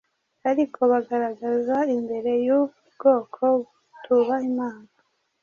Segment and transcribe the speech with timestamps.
[0.49, 4.89] ariko bagaragaza imbere y’ubu bwoko butubaha Imana,